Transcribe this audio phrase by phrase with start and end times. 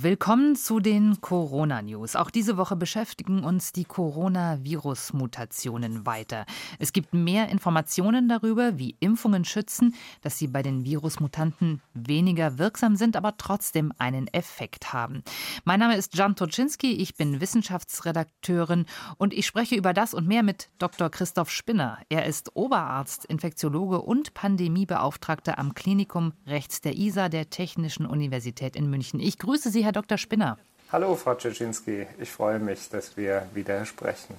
[0.00, 2.14] Willkommen zu den Corona-News.
[2.14, 6.46] Auch diese Woche beschäftigen uns die Coronavirus-Mutationen weiter.
[6.78, 12.94] Es gibt mehr Informationen darüber, wie Impfungen schützen, dass sie bei den Virusmutanten weniger wirksam
[12.94, 15.24] sind, aber trotzdem einen Effekt haben.
[15.64, 18.86] Mein Name ist Jan Toczynski, ich bin Wissenschaftsredakteurin
[19.16, 21.10] und ich spreche über das und mehr mit Dr.
[21.10, 21.98] Christoph Spinner.
[22.08, 28.88] Er ist Oberarzt, Infektiologe und Pandemiebeauftragter am Klinikum rechts der ISA der Technischen Universität in
[28.88, 29.18] München.
[29.18, 30.18] Ich grüße Sie, Herr Dr.
[30.18, 30.58] Spinner.
[30.92, 32.06] Hallo, Frau Czecinski.
[32.20, 34.34] Ich freue mich, dass wir wieder sprechen.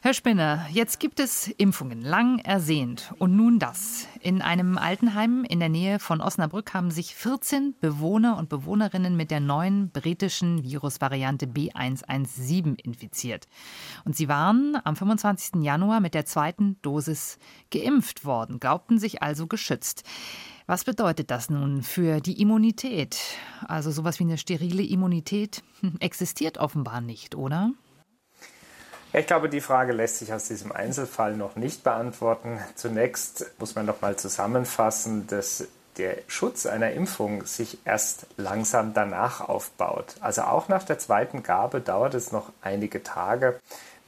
[0.00, 3.12] Herr Spinner, jetzt gibt es Impfungen, lang ersehnt.
[3.18, 4.08] Und nun das.
[4.22, 9.30] In einem Altenheim in der Nähe von Osnabrück haben sich 14 Bewohner und Bewohnerinnen mit
[9.30, 13.46] der neuen britischen Virusvariante B117 infiziert.
[14.06, 15.62] Und sie waren am 25.
[15.62, 17.38] Januar mit der zweiten Dosis
[17.70, 20.02] geimpft worden, glaubten sich also geschützt.
[20.66, 23.18] Was bedeutet das nun für die Immunität?
[23.66, 25.62] Also sowas wie eine sterile Immunität
[26.00, 27.70] existiert offenbar nicht, oder?
[29.14, 32.60] Ich glaube, die Frage lässt sich aus diesem Einzelfall noch nicht beantworten.
[32.76, 39.40] Zunächst muss man noch mal zusammenfassen, dass der Schutz einer Impfung sich erst langsam danach
[39.40, 40.14] aufbaut.
[40.20, 43.60] Also auch nach der zweiten Gabe dauert es noch einige Tage,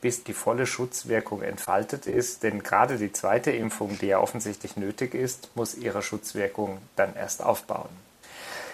[0.04, 2.42] bis die volle Schutzwirkung entfaltet ist.
[2.42, 7.42] Denn gerade die zweite Impfung, die ja offensichtlich nötig ist, muss ihre Schutzwirkung dann erst
[7.42, 7.88] aufbauen.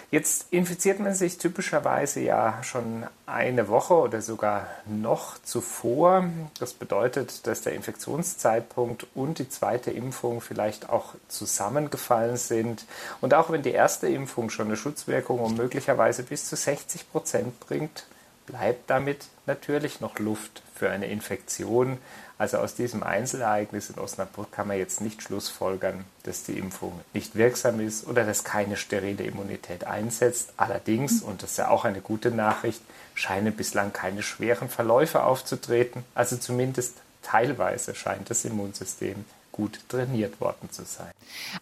[0.09, 6.25] Jetzt infiziert man sich typischerweise ja schon eine Woche oder sogar noch zuvor.
[6.59, 12.83] Das bedeutet, dass der Infektionszeitpunkt und die zweite Impfung vielleicht auch zusammengefallen sind.
[13.21, 17.57] Und auch wenn die erste Impfung schon eine Schutzwirkung um möglicherweise bis zu 60 Prozent
[17.61, 18.05] bringt,
[18.47, 21.97] bleibt damit natürlich noch Luft für eine Infektion.
[22.37, 27.35] Also aus diesem Einzelereignis in Osnabrück kann man jetzt nicht schlussfolgern, dass die Impfung nicht
[27.35, 30.53] wirksam ist oder dass keine sterile Immunität einsetzt.
[30.57, 32.81] Allerdings, und das ist ja auch eine gute Nachricht,
[33.13, 36.03] scheinen bislang keine schweren Verläufe aufzutreten.
[36.15, 39.25] Also zumindest teilweise scheint das Immunsystem
[39.61, 41.11] gut trainiert worden zu sein.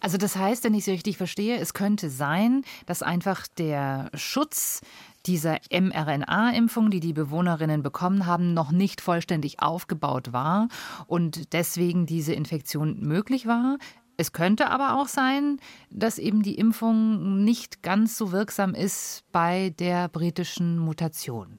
[0.00, 4.80] Also das heißt, wenn ich Sie richtig verstehe, es könnte sein, dass einfach der Schutz
[5.26, 10.68] dieser mRNA-Impfung, die die Bewohnerinnen bekommen haben, noch nicht vollständig aufgebaut war
[11.06, 13.76] und deswegen diese Infektion möglich war.
[14.16, 15.58] Es könnte aber auch sein,
[15.90, 21.58] dass eben die Impfung nicht ganz so wirksam ist bei der britischen Mutation.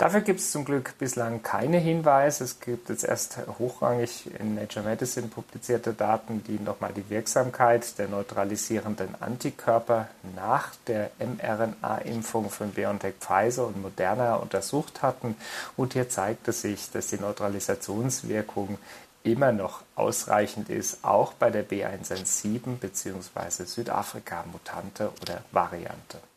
[0.00, 2.44] Dafür gibt es zum Glück bislang keine Hinweise.
[2.44, 8.08] Es gibt jetzt erst hochrangig in Nature Medicine publizierte Daten, die nochmal die Wirksamkeit der
[8.08, 15.36] neutralisierenden Antikörper nach der mRNA-Impfung von BioNTech Pfizer und Moderna untersucht hatten.
[15.76, 18.78] Und hier zeigte sich, dass die Neutralisationswirkung
[19.22, 23.64] immer noch ausreichend ist, auch bei der B117 bzw.
[23.66, 26.29] Südafrika-Mutante oder Variante.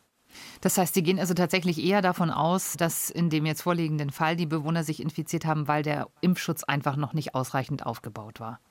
[0.63, 4.37] Das heißt, Sie gehen also tatsächlich eher davon aus, dass in dem jetzt vorliegenden Fall
[4.37, 8.61] die Bewohner sich infiziert haben, weil der Impfschutz einfach noch nicht ausreichend aufgebaut war.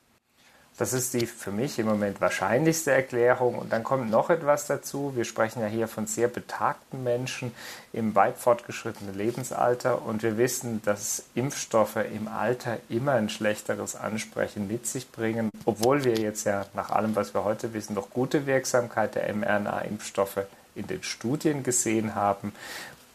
[0.79, 3.57] Das ist die für mich im Moment wahrscheinlichste Erklärung.
[3.57, 5.13] Und dann kommt noch etwas dazu.
[5.15, 7.53] Wir sprechen ja hier von sehr betagten Menschen
[7.93, 10.01] im weit fortgeschrittenen Lebensalter.
[10.01, 15.51] Und wir wissen, dass Impfstoffe im Alter immer ein schlechteres Ansprechen mit sich bringen.
[15.67, 20.47] Obwohl wir jetzt ja nach allem, was wir heute wissen, noch gute Wirksamkeit der mRNA-Impfstoffe
[20.75, 22.53] in den Studien gesehen haben,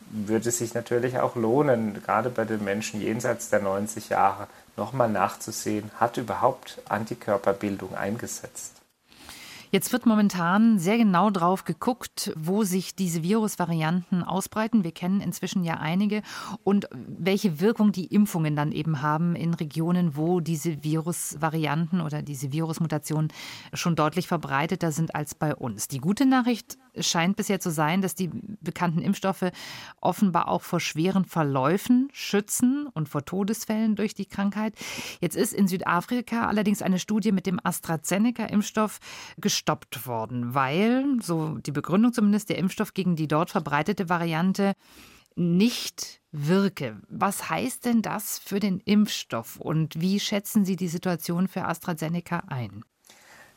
[0.09, 4.47] würde sich natürlich auch lohnen, gerade bei den Menschen jenseits der 90 Jahre,
[4.77, 8.77] nochmal nachzusehen, hat überhaupt Antikörperbildung eingesetzt.
[9.69, 14.85] Jetzt wird momentan sehr genau drauf geguckt, wo sich diese Virusvarianten ausbreiten.
[14.85, 16.21] Wir kennen inzwischen ja einige
[16.63, 22.53] und welche Wirkung die Impfungen dann eben haben in Regionen, wo diese Virusvarianten oder diese
[22.53, 23.33] Virusmutationen
[23.73, 25.89] schon deutlich verbreiteter sind als bei uns.
[25.89, 28.29] Die gute Nachricht scheint bisher zu sein, dass die
[28.61, 29.51] bekannten Impfstoffe
[30.01, 34.73] offenbar auch vor schweren Verläufen schützen und vor Todesfällen durch die Krankheit.
[35.21, 38.99] Jetzt ist in Südafrika allerdings eine Studie mit dem AstraZeneca-Impfstoff
[39.37, 44.73] gestoppt worden, weil, so die Begründung zumindest, der Impfstoff gegen die dort verbreitete Variante
[45.35, 46.99] nicht wirke.
[47.09, 52.43] Was heißt denn das für den Impfstoff und wie schätzen Sie die Situation für AstraZeneca
[52.47, 52.83] ein?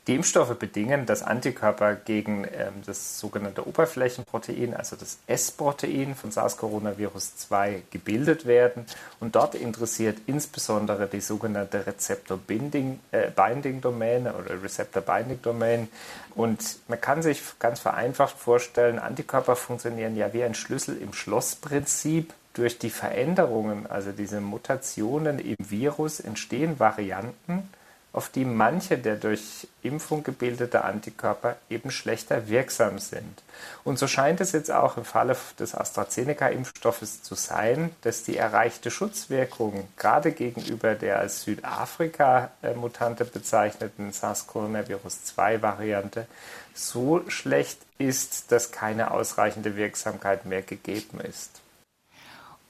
[0.06, 7.82] Die Impfstoffe bedingen, dass Antikörper gegen ähm, das sogenannte Oberflächenprotein, also das S-Protein von SARS-Coronavirus-2
[7.90, 8.86] gebildet werden.
[9.20, 15.88] Und dort interessiert insbesondere die sogenannte Rezeptor-Binding-Domäne äh, oder Receptor-Binding-Domain.
[16.34, 22.32] Und man kann sich ganz vereinfacht vorstellen, Antikörper funktionieren ja wie ein Schlüssel im Schloss-Prinzip.
[22.52, 27.68] durch die Veränderungen, also diese Mutationen im Virus, entstehen Varianten,
[28.12, 33.42] auf die manche der durch Impfung gebildete Antikörper eben schlechter wirksam sind.
[33.84, 38.90] Und so scheint es jetzt auch im Falle des AstraZeneca-Impfstoffes zu sein, dass die erreichte
[38.90, 46.26] Schutzwirkung gerade gegenüber der als Südafrika-Mutante bezeichneten SARS-CoV-2-Variante
[46.74, 51.59] so schlecht ist, dass keine ausreichende Wirksamkeit mehr gegeben ist.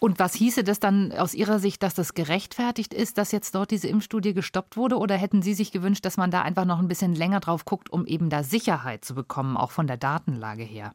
[0.01, 3.71] Und was hieße das dann aus Ihrer Sicht, dass das gerechtfertigt ist, dass jetzt dort
[3.71, 4.97] diese Impfstudie gestoppt wurde?
[4.97, 7.91] Oder hätten Sie sich gewünscht, dass man da einfach noch ein bisschen länger drauf guckt,
[7.91, 10.95] um eben da Sicherheit zu bekommen, auch von der Datenlage her?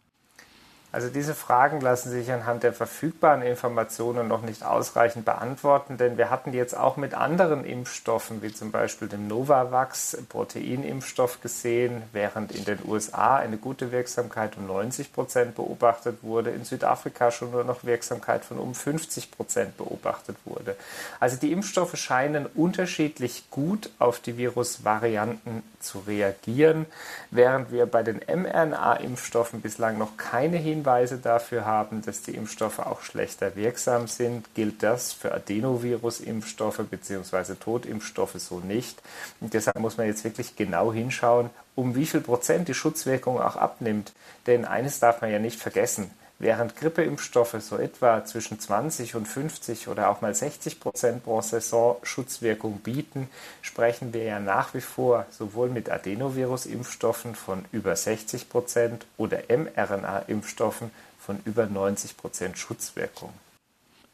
[0.95, 6.29] Also diese Fragen lassen sich anhand der verfügbaren Informationen noch nicht ausreichend beantworten, denn wir
[6.29, 12.63] hatten jetzt auch mit anderen Impfstoffen, wie zum Beispiel dem Novavax Proteinimpfstoff gesehen, während in
[12.63, 17.83] den USA eine gute Wirksamkeit um 90 Prozent beobachtet wurde, in Südafrika schon nur noch
[17.83, 20.77] Wirksamkeit von um 50 Prozent beobachtet wurde.
[21.19, 26.85] Also die Impfstoffe scheinen unterschiedlich gut auf die Virusvarianten zu reagieren,
[27.31, 32.77] während wir bei den mRNA-Impfstoffen bislang noch keine Hinweise Hinweise dafür haben, dass die Impfstoffe
[32.77, 37.55] auch schlechter wirksam sind, gilt das für Adenovirus-Impfstoffe bzw.
[37.55, 39.01] Totimpfstoffe so nicht.
[39.41, 43.55] Und deshalb muss man jetzt wirklich genau hinschauen, um wie viel Prozent die Schutzwirkung auch
[43.55, 44.13] abnimmt.
[44.45, 46.11] Denn eines darf man ja nicht vergessen.
[46.37, 51.95] Während Grippeimpfstoffe so etwa zwischen 20 und 50 oder auch mal 60 Prozent pro Saison
[52.03, 53.29] Schutzwirkung bieten,
[53.61, 60.91] sprechen wir ja nach wie vor sowohl mit Adenovirus-Impfstoffen von über 60 Prozent oder mRNA-Impfstoffen
[61.17, 63.31] von über 90 Prozent Schutzwirkung.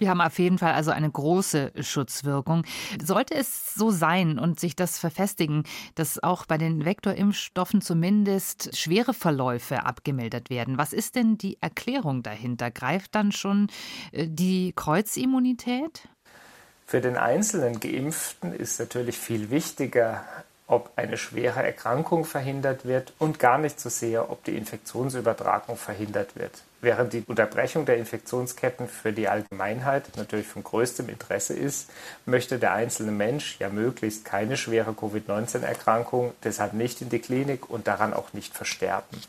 [0.02, 2.66] Wir haben auf jeden Fall also eine große Schutzwirkung.
[3.04, 5.64] Sollte es so sein und sich das verfestigen,
[5.94, 12.24] dass auch bei den Vektorimpfstoffen zumindest schwere Verläufe abgemildert werden, was ist denn die Erklärung
[12.24, 12.72] dahinter?
[12.72, 13.68] Greift dann schon
[14.12, 16.08] äh, die Kreuzimmunität?
[16.88, 20.26] Für den einzelnen Geimpften ist natürlich viel wichtiger,
[20.66, 26.36] ob eine schwere Erkrankung verhindert wird und gar nicht so sehr, ob die Infektionsübertragung verhindert
[26.36, 26.64] wird.
[26.82, 31.92] Während die Unterbrechung der Infektionsketten für die Allgemeinheit natürlich von größtem Interesse ist,
[32.26, 37.88] möchte der einzelne Mensch ja möglichst keine schwere Covid-19-Erkrankung, deshalb nicht in die Klinik und
[37.88, 39.22] daran auch nicht versterben.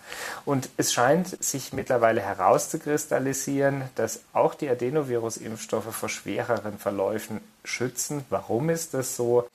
[0.46, 8.24] Und es scheint sich mittlerweile herauszukristallisieren, dass auch die Adenovirus-Impfstoffe vor schwereren Verläufen schützen.
[8.30, 9.48] Warum ist das so?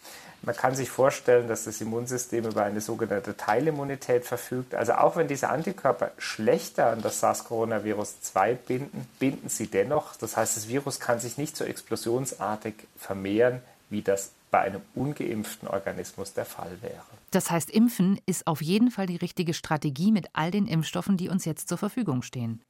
[0.44, 4.76] Man kann sich vorstellen, dass das Immunsystem über eine sogenannte Teilimmunität verfügt.
[4.76, 10.16] Also auch wenn diese Antikörper schlechter an das SARS-Coronavirus 2 binden, binden sie dennoch.
[10.16, 15.68] Das heißt, das Virus kann sich nicht so explosionsartig vermehren, wie das bei einem ungeimpften
[15.68, 17.04] Organismus der Fall wäre.
[17.32, 21.30] Das heißt, Impfen ist auf jeden Fall die richtige Strategie mit all den Impfstoffen, die
[21.30, 22.62] uns jetzt zur Verfügung stehen.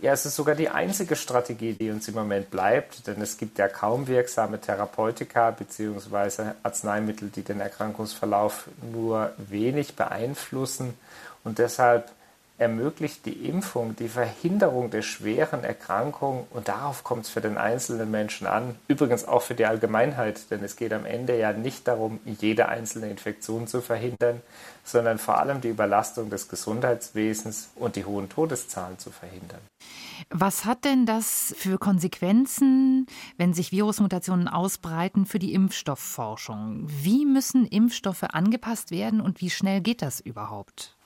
[0.00, 3.58] Ja, es ist sogar die einzige Strategie, die uns im Moment bleibt, denn es gibt
[3.58, 6.52] ja kaum wirksame Therapeutika bzw.
[6.62, 10.94] Arzneimittel, die den Erkrankungsverlauf nur wenig beeinflussen.
[11.42, 12.12] Und deshalb
[12.58, 18.10] ermöglicht die Impfung die Verhinderung der schweren Erkrankung und darauf kommt es für den einzelnen
[18.10, 18.74] Menschen an.
[18.88, 23.08] Übrigens auch für die Allgemeinheit, denn es geht am Ende ja nicht darum, jede einzelne
[23.08, 24.42] Infektion zu verhindern,
[24.84, 29.60] sondern vor allem die Überlastung des Gesundheitswesens und die hohen Todeszahlen zu verhindern.
[30.30, 33.06] Was hat denn das für Konsequenzen,
[33.36, 36.86] wenn sich Virusmutationen ausbreiten, für die Impfstoffforschung?
[36.88, 40.96] Wie müssen Impfstoffe angepasst werden und wie schnell geht das überhaupt?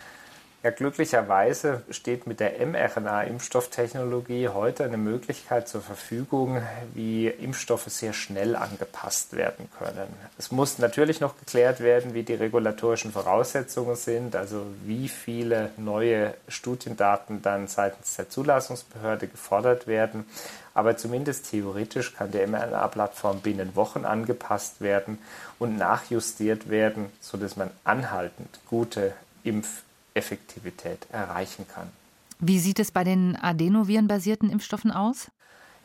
[0.65, 6.63] Ja, glücklicherweise steht mit der mRNA-Impfstofftechnologie heute eine Möglichkeit zur Verfügung,
[6.95, 10.07] wie Impfstoffe sehr schnell angepasst werden können.
[10.39, 16.33] Es muss natürlich noch geklärt werden, wie die regulatorischen Voraussetzungen sind, also wie viele neue
[16.47, 20.27] Studiendaten dann seitens der Zulassungsbehörde gefordert werden.
[20.75, 25.19] Aber zumindest theoretisch kann die mRNA-Plattform binnen Wochen angepasst werden
[25.59, 29.83] und nachjustiert werden, sodass man anhaltend gute Impf
[30.15, 31.91] Effektivität erreichen kann.
[32.39, 35.31] Wie sieht es bei den Adenoviren-basierten Impfstoffen aus?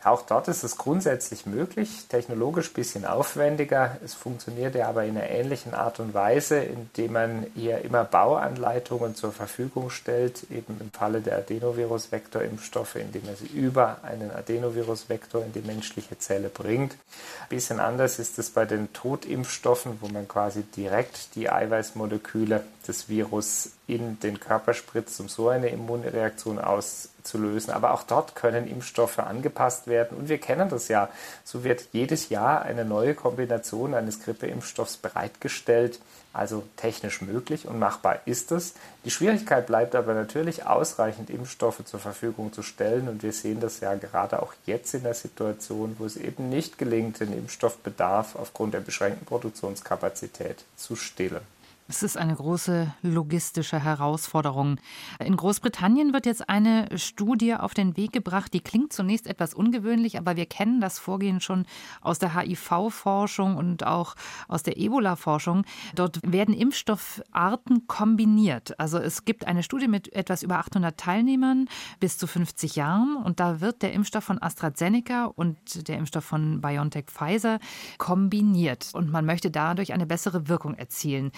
[0.04, 3.98] Auch dort ist es grundsätzlich möglich, technologisch ein bisschen aufwendiger.
[4.06, 9.16] Es funktioniert ja aber in einer ähnlichen Art und Weise, indem man hier immer Bauanleitungen
[9.16, 15.52] zur Verfügung stellt, eben im Falle der Adenovirus-Vektor-Impfstoffe, indem man sie über einen Adenovirus-Vektor in
[15.54, 16.94] die menschliche Zelle bringt.
[16.94, 23.10] Ein bisschen anders ist es bei den Totimpfstoffen, wo man quasi direkt die Eiweißmoleküle des
[23.10, 27.72] Virus in den Körper spritzt, um so eine Immunreaktion aus zu lösen.
[27.72, 30.18] Aber auch dort können Impfstoffe angepasst werden.
[30.18, 31.10] Und wir kennen das ja.
[31.44, 36.00] So wird jedes Jahr eine neue Kombination eines Grippeimpfstoffs bereitgestellt.
[36.34, 38.76] Also technisch möglich und machbar ist es.
[39.06, 43.08] Die Schwierigkeit bleibt aber natürlich, ausreichend Impfstoffe zur Verfügung zu stellen.
[43.10, 46.78] Und wir sehen das ja gerade auch jetzt in der Situation, wo es eben nicht
[46.78, 51.42] gelingt, den Impfstoffbedarf aufgrund der beschränkten Produktionskapazität zu stillen.
[51.90, 54.78] Es ist eine große logistische Herausforderung.
[55.24, 60.18] In Großbritannien wird jetzt eine Studie auf den Weg gebracht, die klingt zunächst etwas ungewöhnlich,
[60.18, 61.66] aber wir kennen das Vorgehen schon
[62.02, 64.16] aus der HIV-Forschung und auch
[64.50, 65.64] aus der Ebola-Forschung.
[65.96, 68.78] Dort werden Impfstoffarten kombiniert.
[68.82, 71.70] Also es gibt eine Studie mit etwas über 800 Teilnehmern
[72.02, 76.60] bis zu 50 Jahren und da wird der Impfstoff von AstraZeneca und der Impfstoff von
[76.60, 77.60] BioNTech Pfizer
[77.98, 81.32] kombiniert und man möchte dadurch eine bessere Wirkung erzielen.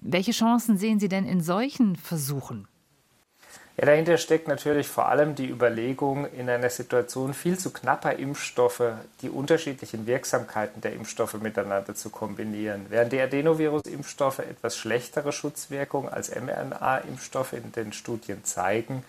[0.00, 2.66] Welche Chancen sehen Sie denn in solchen Versuchen?
[3.80, 8.92] Ja, dahinter steckt natürlich vor allem die Überlegung, in einer Situation viel zu knapper Impfstoffe
[9.22, 12.84] die unterschiedlichen Wirksamkeiten der Impfstoffe miteinander zu kombinieren.
[12.90, 19.02] Während die Adenovirus-Impfstoffe etwas schlechtere Schutzwirkung als mRNA-Impfstoffe in den Studien zeigen,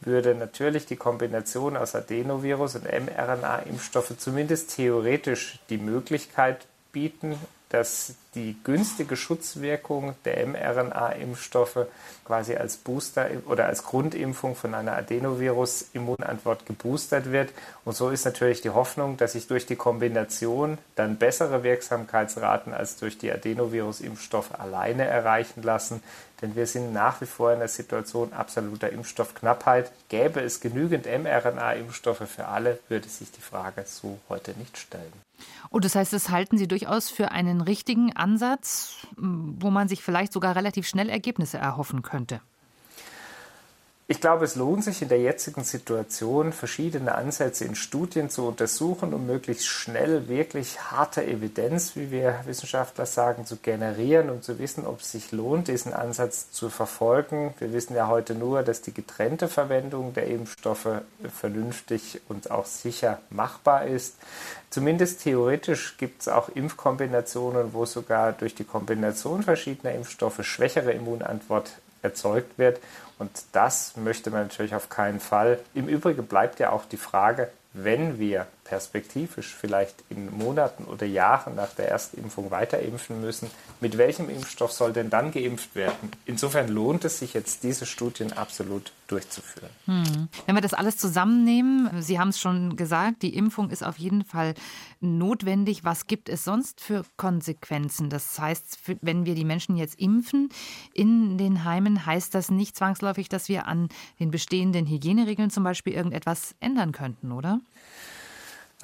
[0.00, 7.36] würde natürlich die Kombination aus Adenovirus und mRNA-Impfstoffe zumindest theoretisch die Möglichkeit bieten,
[7.72, 11.86] dass die günstige Schutzwirkung der mRNA-Impfstoffe
[12.26, 17.50] quasi als Booster oder als Grundimpfung von einer Adenovirus-Immunantwort geboostert wird.
[17.86, 22.96] Und so ist natürlich die Hoffnung, dass sich durch die Kombination dann bessere Wirksamkeitsraten als
[22.96, 26.02] durch die Adenovirus-Impfstoffe alleine erreichen lassen.
[26.42, 29.90] Denn wir sind nach wie vor in der Situation absoluter Impfstoffknappheit.
[30.10, 35.12] Gäbe es genügend mRNA-Impfstoffe für alle, würde sich die Frage so heute nicht stellen.
[35.70, 40.32] Und das heißt, das halten Sie durchaus für einen richtigen Ansatz, wo man sich vielleicht
[40.32, 42.40] sogar relativ schnell Ergebnisse erhoffen könnte.
[44.12, 49.14] Ich glaube, es lohnt sich in der jetzigen Situation, verschiedene Ansätze in Studien zu untersuchen,
[49.14, 54.86] um möglichst schnell wirklich harte Evidenz, wie wir Wissenschaftler sagen, zu generieren und zu wissen,
[54.86, 57.54] ob es sich lohnt, diesen Ansatz zu verfolgen.
[57.58, 61.00] Wir wissen ja heute nur, dass die getrennte Verwendung der Impfstoffe
[61.34, 64.16] vernünftig und auch sicher machbar ist.
[64.68, 71.72] Zumindest theoretisch gibt es auch Impfkombinationen, wo sogar durch die Kombination verschiedener Impfstoffe schwächere Immunantwort
[72.02, 72.80] erzeugt wird.
[73.18, 75.58] Und das möchte man natürlich auf keinen Fall.
[75.74, 81.56] Im Übrigen bleibt ja auch die Frage, wenn wir perspektivisch vielleicht in Monaten oder Jahren
[81.56, 83.50] nach der ersten Impfung weiter impfen müssen,
[83.82, 86.10] mit welchem Impfstoff soll denn dann geimpft werden?
[86.24, 89.68] Insofern lohnt es sich jetzt, diese Studien absolut durchzuführen.
[89.84, 90.28] Hm.
[90.46, 94.24] Wenn wir das alles zusammennehmen, Sie haben es schon gesagt, die Impfung ist auf jeden
[94.24, 94.54] Fall
[95.00, 95.84] notwendig.
[95.84, 98.08] Was gibt es sonst für Konsequenzen?
[98.08, 100.48] Das heißt, wenn wir die Menschen jetzt impfen
[100.94, 105.92] in den Heimen, heißt das nicht zwangsläufig, dass wir an den bestehenden Hygieneregeln zum Beispiel
[105.92, 107.60] irgendetwas ändern könnten, oder?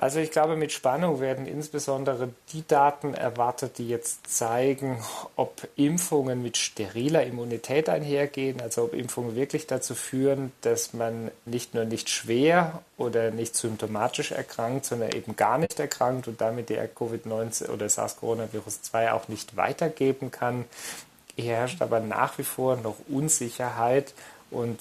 [0.01, 5.03] Also ich glaube, mit Spannung werden insbesondere die Daten erwartet, die jetzt zeigen,
[5.35, 11.75] ob Impfungen mit steriler Immunität einhergehen, also ob Impfungen wirklich dazu führen, dass man nicht
[11.75, 16.79] nur nicht schwer oder nicht symptomatisch erkrankt, sondern eben gar nicht erkrankt und damit die
[16.79, 20.65] Covid-19 oder SARS-Coronavirus-2 auch nicht weitergeben kann.
[21.35, 24.15] Hier herrscht aber nach wie vor noch Unsicherheit
[24.53, 24.79] und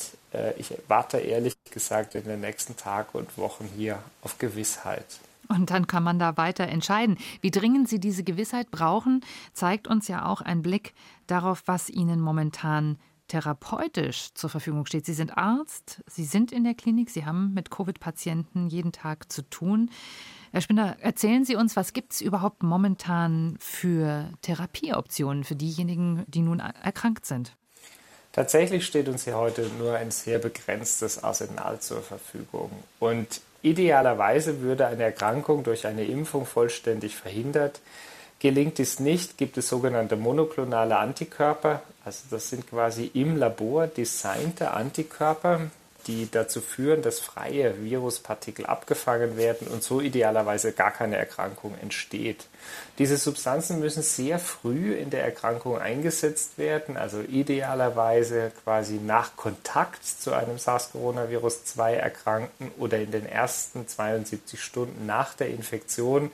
[0.57, 5.05] ich warte ehrlich gesagt in den nächsten Tagen und Wochen hier auf Gewissheit.
[5.49, 7.17] Und dann kann man da weiter entscheiden.
[7.41, 9.21] Wie dringend Sie diese Gewissheit brauchen,
[9.53, 10.93] zeigt uns ja auch ein Blick
[11.25, 15.05] darauf, was Ihnen momentan therapeutisch zur Verfügung steht.
[15.05, 19.41] Sie sind Arzt, Sie sind in der Klinik, Sie haben mit Covid-Patienten jeden Tag zu
[19.49, 19.89] tun.
[20.51, 26.41] Herr Spinner, erzählen Sie uns, was gibt es überhaupt momentan für Therapieoptionen für diejenigen, die
[26.41, 27.55] nun erkrankt sind?
[28.37, 32.69] Tatsächlich steht uns hier heute nur ein sehr begrenztes Arsenal zur Verfügung.
[32.99, 37.79] Und idealerweise würde eine Erkrankung durch eine Impfung vollständig verhindert.
[38.37, 41.81] Gelingt dies nicht, gibt es sogenannte monoklonale Antikörper.
[42.05, 45.71] Also das sind quasi im Labor designte Antikörper,
[46.05, 52.45] die dazu führen, dass freie Viruspartikel abgefangen werden und so idealerweise gar keine Erkrankung entsteht.
[52.97, 60.03] Diese Substanzen müssen sehr früh in der Erkrankung eingesetzt werden, also idealerweise quasi nach Kontakt
[60.03, 66.31] zu einem SARS-Coronavirus-2 Erkrankten oder in den ersten 72 Stunden nach der Infektion,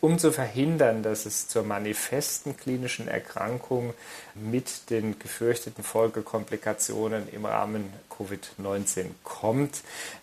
[0.00, 3.94] um zu verhindern, dass es zur manifesten klinischen Erkrankung
[4.34, 9.82] mit den gefürchteten Folgekomplikationen im Rahmen Covid-19 kommt.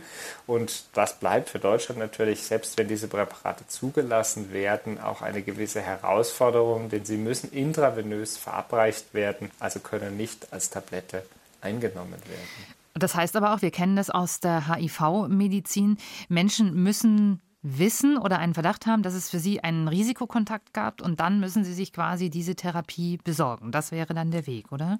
[0.46, 5.80] Und das bleibt für Deutschland natürlich, selbst wenn diese Präparate zugelassen werden, auch eine gewisse
[5.80, 11.24] Herausforderung, denn sie müssen intravenös verabreicht werden, also können nicht als Tablette
[11.60, 12.79] eingenommen werden.
[13.00, 15.96] Das heißt aber auch, wir kennen das aus der HIV-Medizin,
[16.28, 21.20] Menschen müssen wissen oder einen Verdacht haben, dass es für sie einen Risikokontakt gab und
[21.20, 23.70] dann müssen sie sich quasi diese Therapie besorgen.
[23.70, 24.98] Das wäre dann der Weg, oder?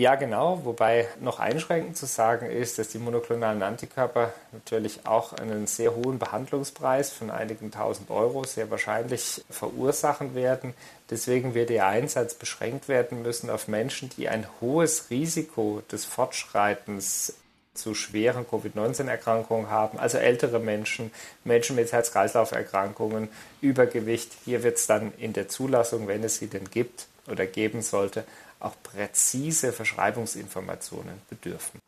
[0.00, 0.62] Ja, genau.
[0.64, 6.18] Wobei noch einschränkend zu sagen ist, dass die monoklonalen Antikörper natürlich auch einen sehr hohen
[6.18, 10.72] Behandlungspreis von einigen tausend Euro sehr wahrscheinlich verursachen werden.
[11.10, 17.34] Deswegen wird ihr Einsatz beschränkt werden müssen auf Menschen, die ein hohes Risiko des Fortschreitens
[17.74, 21.10] zu schweren Covid-19-Erkrankungen haben, also ältere Menschen,
[21.44, 23.28] Menschen mit Herz-Kreislauf-Erkrankungen,
[23.60, 24.32] Übergewicht.
[24.46, 28.24] Hier wird es dann in der Zulassung, wenn es sie denn gibt oder geben sollte,
[28.60, 31.80] auch präzise Verschreibungsinformationen bedürfen.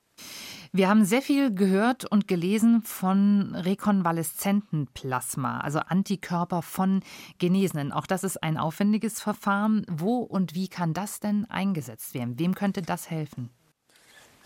[0.74, 7.02] Wir haben sehr viel gehört und gelesen von rekonvaleszenten Plasma, also Antikörper von
[7.38, 7.92] Genesenen.
[7.92, 9.84] Auch das ist ein aufwendiges Verfahren.
[9.90, 12.38] Wo und wie kann das denn eingesetzt werden?
[12.38, 13.50] Wem könnte das helfen?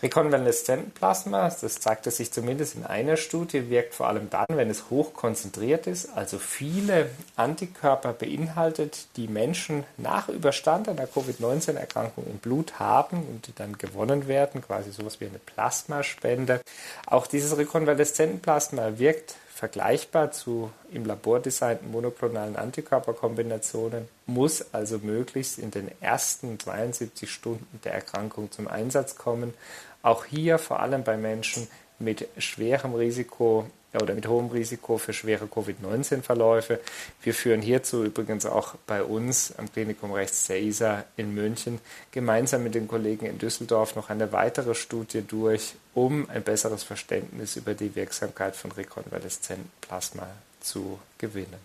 [0.03, 5.13] Rekonvaleszentenplasma, das zeigte sich zumindest in einer Studie, wirkt vor allem dann, wenn es hoch
[5.13, 13.25] konzentriert ist, also viele Antikörper beinhaltet, die Menschen nach Überstand einer Covid-19-Erkrankung im Blut haben
[13.27, 16.61] und die dann gewonnen werden, quasi sowas wie eine Plasmaspende.
[17.07, 25.71] Auch dieses Rekonvaleszentenplasma wirkt vergleichbar zu im Labor designten monoklonalen Antikörperkombinationen, muss also möglichst in
[25.71, 29.55] den ersten 72 Stunden der Erkrankung zum Einsatz kommen.
[30.03, 35.47] Auch hier vor allem bei Menschen mit schwerem Risiko oder mit hohem Risiko für schwere
[35.47, 36.79] Covid-19-Verläufe.
[37.21, 41.79] Wir führen hierzu übrigens auch bei uns am Klinikum Rechts der in München
[42.11, 47.55] gemeinsam mit den Kollegen in Düsseldorf noch eine weitere Studie durch, um ein besseres Verständnis
[47.55, 50.27] über die Wirksamkeit von Rekonvaleszentenplasma
[50.59, 51.59] zu gewinnen.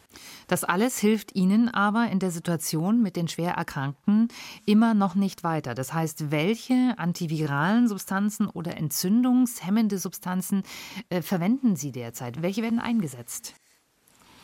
[0.49, 4.29] Das alles hilft Ihnen aber in der Situation mit den schwer Erkrankten
[4.67, 5.75] immer noch nicht weiter.
[5.75, 10.63] Das heißt, welche antiviralen Substanzen oder entzündungshemmende Substanzen
[11.09, 12.43] äh, verwenden Sie derzeit?
[12.43, 13.55] Welche werden eingesetzt?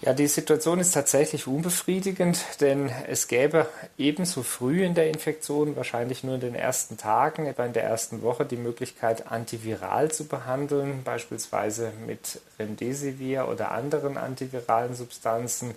[0.00, 3.66] Ja, die Situation ist tatsächlich unbefriedigend, denn es gäbe
[3.98, 8.22] ebenso früh in der Infektion, wahrscheinlich nur in den ersten Tagen, etwa in der ersten
[8.22, 15.74] Woche, die Möglichkeit, antiviral zu behandeln, beispielsweise mit Remdesivir oder anderen antiviralen Substanzen.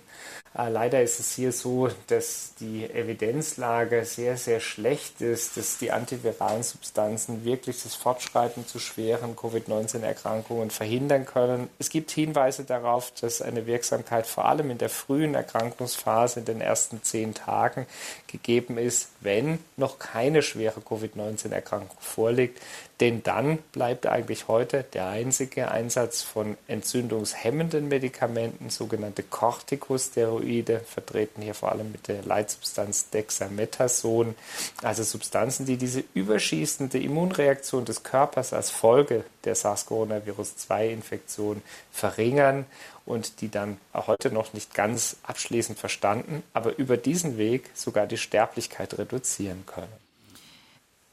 [0.56, 5.90] Äh, leider ist es hier so, dass die Evidenzlage sehr, sehr schlecht ist, dass die
[5.90, 11.68] antiviralen Substanzen wirklich das Fortschreiten zu schweren Covid-19-Erkrankungen verhindern können.
[11.80, 16.46] Es gibt Hinweise darauf, dass eine Wirksamkeit Wirksamkeit vor allem in der frühen Erkrankungsphase, in
[16.46, 17.86] den ersten zehn Tagen,
[18.26, 22.60] gegeben ist, wenn noch keine schwere Covid-19-Erkrankung vorliegt.
[23.00, 31.54] Denn dann bleibt eigentlich heute der einzige Einsatz von entzündungshemmenden Medikamenten, sogenannte Corticosteroide, vertreten hier
[31.54, 34.36] vor allem mit der Leitsubstanz Dexamethason,
[34.82, 42.66] also Substanzen, die diese überschießende Immunreaktion des Körpers als Folge der SARS-CoV-2-Infektion verringern
[43.06, 48.06] und die dann auch heute noch nicht ganz abschließend verstanden, aber über diesen Weg sogar
[48.06, 49.92] die Sterblichkeit reduzieren können.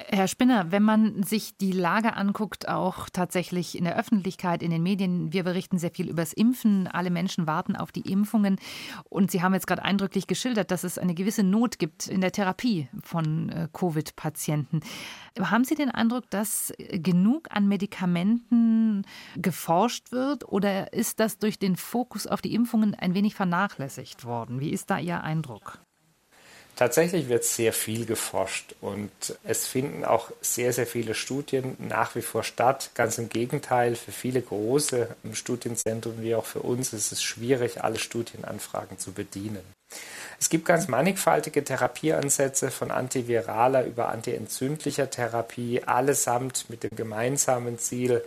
[0.07, 4.81] Herr Spinner, wenn man sich die Lage anguckt, auch tatsächlich in der Öffentlichkeit, in den
[4.81, 6.87] Medien, wir berichten sehr viel über das Impfen.
[6.87, 8.57] Alle Menschen warten auf die Impfungen.
[9.09, 12.31] Und Sie haben jetzt gerade eindrücklich geschildert, dass es eine gewisse Not gibt in der
[12.31, 14.79] Therapie von äh, Covid-Patienten.
[15.37, 21.75] Haben Sie den Eindruck, dass genug an Medikamenten geforscht wird oder ist das durch den
[21.75, 24.61] Fokus auf die Impfungen ein wenig vernachlässigt worden?
[24.61, 25.79] Wie ist da Ihr Eindruck?
[26.79, 29.11] Tatsächlich wird sehr viel geforscht und
[29.43, 32.91] es finden auch sehr, sehr viele Studien nach wie vor statt.
[32.95, 37.99] Ganz im Gegenteil, für viele große Studienzentren wie auch für uns ist es schwierig, alle
[37.99, 39.59] Studienanfragen zu bedienen.
[40.39, 48.23] Es gibt ganz mannigfaltige Therapieansätze von antiviraler über antientzündlicher Therapie, allesamt mit dem gemeinsamen Ziel,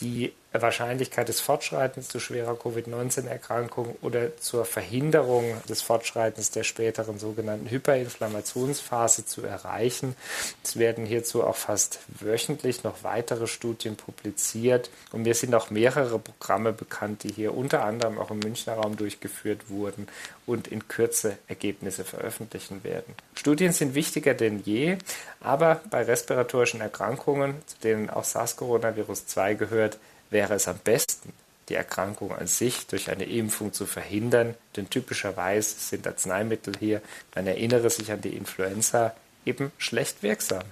[0.00, 7.70] die Wahrscheinlichkeit des Fortschreitens zu schwerer Covid-19-Erkrankung oder zur Verhinderung des Fortschreitens der späteren sogenannten
[7.70, 10.14] Hyperinflammationsphase zu erreichen.
[10.62, 16.18] Es werden hierzu auch fast wöchentlich noch weitere Studien publiziert und mir sind auch mehrere
[16.18, 20.08] Programme bekannt, die hier unter anderem auch im Münchner Raum durchgeführt wurden
[20.44, 23.14] und in Kürze Ergebnisse veröffentlichen werden.
[23.34, 24.98] Studien sind wichtiger denn je,
[25.40, 29.98] aber bei respiratorischen Erkrankungen, zu denen auch SARS-Coronavirus 2 gehört,
[30.32, 31.32] wäre es am besten,
[31.68, 37.02] die Erkrankung an sich durch eine Impfung zu verhindern, denn typischerweise sind Arzneimittel hier,
[37.34, 39.14] man erinnere sich an die Influenza,
[39.46, 40.64] eben schlecht wirksam.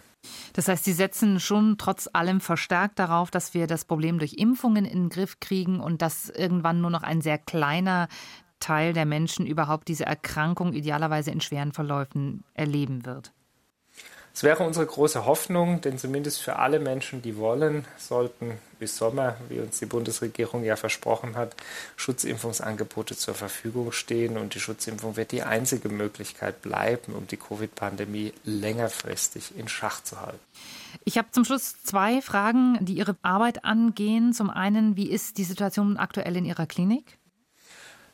[0.52, 4.84] Das heißt, Sie setzen schon trotz allem verstärkt darauf, dass wir das Problem durch Impfungen
[4.84, 8.08] in den Griff kriegen und dass irgendwann nur noch ein sehr kleiner
[8.58, 13.32] Teil der Menschen überhaupt diese Erkrankung idealerweise in schweren Verläufen erleben wird.
[14.40, 19.36] Es wäre unsere große Hoffnung, denn zumindest für alle Menschen, die wollen, sollten bis Sommer,
[19.50, 21.54] wie uns die Bundesregierung ja versprochen hat,
[21.96, 24.38] Schutzimpfungsangebote zur Verfügung stehen.
[24.38, 30.18] Und die Schutzimpfung wird die einzige Möglichkeit bleiben, um die Covid-Pandemie längerfristig in Schach zu
[30.22, 30.40] halten.
[31.04, 34.32] Ich habe zum Schluss zwei Fragen, die Ihre Arbeit angehen.
[34.32, 37.18] Zum einen, wie ist die Situation aktuell in Ihrer Klinik?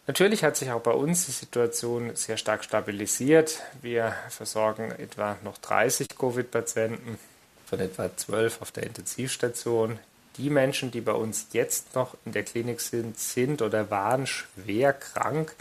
[0.07, 3.61] Natürlich hat sich auch bei uns die Situation sehr stark stabilisiert.
[3.83, 7.19] Wir versorgen etwa noch 30 Covid-Patienten,
[7.67, 9.99] von etwa 12 auf der Intensivstation.
[10.37, 14.93] Die Menschen, die bei uns jetzt noch in der Klinik sind, sind oder waren schwer
[14.93, 15.55] krank,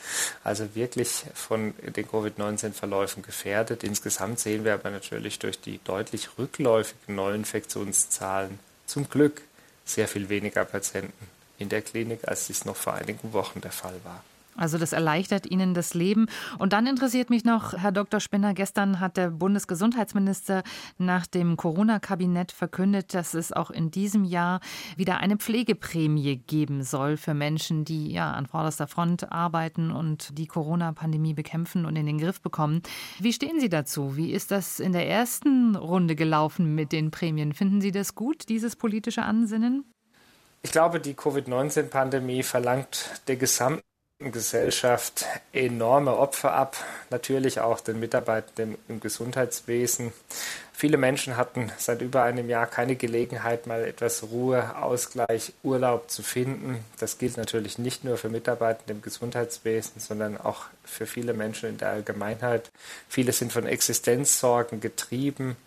[0.44, 3.84] also wirklich von den Covid-19-Verläufen gefährdet.
[3.84, 9.42] Insgesamt sehen wir aber natürlich durch die deutlich rückläufigen Neuinfektionszahlen zum Glück
[9.86, 13.96] sehr viel weniger Patienten in der Klinik, als dies noch vor einigen Wochen der Fall
[14.04, 14.24] war.
[14.56, 16.28] Also das erleichtert Ihnen das Leben.
[16.58, 18.20] Und dann interessiert mich noch, Herr Dr.
[18.20, 20.64] Spinner, gestern hat der Bundesgesundheitsminister
[20.98, 24.60] nach dem Corona-Kabinett verkündet, dass es auch in diesem Jahr
[24.96, 30.48] wieder eine Pflegeprämie geben soll für Menschen, die ja an vorderster Front arbeiten und die
[30.48, 32.82] Corona-Pandemie bekämpfen und in den Griff bekommen.
[33.20, 34.16] Wie stehen Sie dazu?
[34.16, 37.54] Wie ist das in der ersten Runde gelaufen mit den Prämien?
[37.54, 39.86] Finden Sie das gut, dieses politische Ansinnen?
[40.62, 43.84] Ich glaube, die Covid-19-Pandemie verlangt der gesamten
[44.20, 46.78] Gesellschaft enorme Opfer ab,
[47.10, 50.14] natürlich auch den Mitarbeitern im Gesundheitswesen.
[50.72, 56.24] Viele Menschen hatten seit über einem Jahr keine Gelegenheit, mal etwas Ruhe, Ausgleich, Urlaub zu
[56.24, 56.84] finden.
[56.98, 61.78] Das gilt natürlich nicht nur für Mitarbeiter im Gesundheitswesen, sondern auch für viele Menschen in
[61.78, 62.72] der Allgemeinheit.
[63.10, 65.58] Viele sind von Existenzsorgen getrieben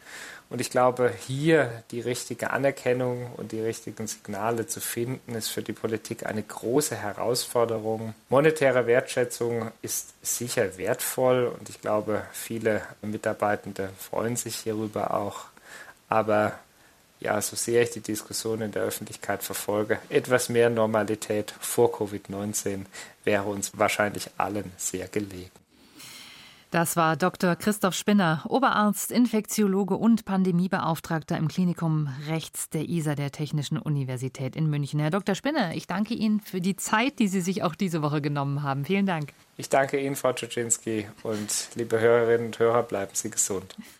[0.50, 5.62] und ich glaube, hier die richtige Anerkennung und die richtigen Signale zu finden, ist für
[5.62, 8.14] die Politik eine große Herausforderung.
[8.30, 15.46] Monetäre Wertschätzung ist sicher wertvoll und ich glaube, viele Mitarbeitende freuen sich hierüber auch.
[16.08, 16.58] Aber
[17.20, 22.86] ja, so sehr ich die Diskussion in der Öffentlichkeit verfolge, etwas mehr Normalität vor Covid-19
[23.24, 25.50] wäre uns wahrscheinlich allen sehr gelegen.
[26.70, 27.56] Das war Dr.
[27.56, 34.68] Christoph Spinner, Oberarzt, Infektiologe und Pandemiebeauftragter im Klinikum Rechts der ISA der Technischen Universität in
[34.68, 35.00] München.
[35.00, 35.34] Herr Dr.
[35.34, 38.84] Spinner, ich danke Ihnen für die Zeit, die Sie sich auch diese Woche genommen haben.
[38.84, 39.32] Vielen Dank.
[39.56, 43.74] Ich danke Ihnen, Frau Czuczynski, und liebe Hörerinnen und Hörer, bleiben Sie gesund.